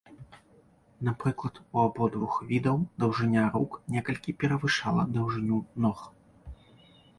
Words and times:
Напрыклад, 1.09 1.59
у 1.77 1.81
абодвух 1.87 2.39
відаў 2.53 2.81
даўжыня 3.05 3.45
рук 3.59 3.77
некалькі 3.99 4.37
перавышала 4.43 5.07
даўжыню 5.21 5.63
ног. 5.87 6.05